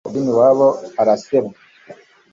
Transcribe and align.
sha 0.03 0.07
ubyina 0.09 0.29
iwabo 0.33 0.67
arasebwa 1.01 1.57